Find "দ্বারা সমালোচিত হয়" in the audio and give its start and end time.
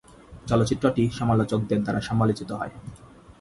1.83-2.73